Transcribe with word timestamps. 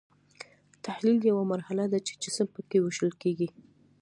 تحلیل 0.85 1.17
یوه 1.29 1.43
مرحله 1.51 1.85
ده 1.91 1.99
چې 2.07 2.13
جسم 2.21 2.47
پکې 2.55 2.77
ویشل 2.81 3.11
کیږي. 3.21 3.47